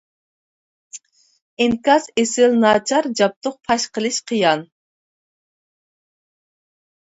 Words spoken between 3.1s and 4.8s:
جابدۇق پاش قىلىش قىيان.